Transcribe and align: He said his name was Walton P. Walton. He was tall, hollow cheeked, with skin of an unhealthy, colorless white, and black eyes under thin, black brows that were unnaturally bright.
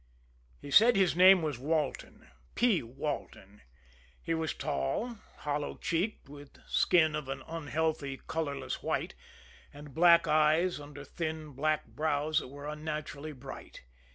He 0.59 0.71
said 0.71 0.95
his 0.95 1.15
name 1.15 1.43
was 1.43 1.59
Walton 1.59 2.27
P. 2.55 2.81
Walton. 2.81 3.61
He 4.19 4.33
was 4.33 4.51
tall, 4.51 5.17
hollow 5.41 5.77
cheeked, 5.77 6.27
with 6.27 6.57
skin 6.65 7.15
of 7.15 7.29
an 7.29 7.43
unhealthy, 7.47 8.19
colorless 8.25 8.81
white, 8.81 9.13
and 9.71 9.93
black 9.93 10.25
eyes 10.25 10.79
under 10.79 11.03
thin, 11.03 11.51
black 11.51 11.85
brows 11.85 12.39
that 12.39 12.47
were 12.47 12.67
unnaturally 12.67 13.31
bright. 13.33 13.83